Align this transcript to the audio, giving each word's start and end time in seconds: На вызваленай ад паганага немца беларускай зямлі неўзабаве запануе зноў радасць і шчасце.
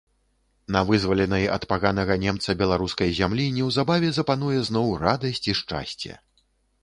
На 0.75 0.79
вызваленай 0.89 1.43
ад 1.57 1.65
паганага 1.73 2.15
немца 2.23 2.55
беларускай 2.63 3.13
зямлі 3.19 3.45
неўзабаве 3.57 4.09
запануе 4.19 4.59
зноў 4.69 4.87
радасць 5.05 5.45
і 5.53 5.55
шчасце. 5.63 6.11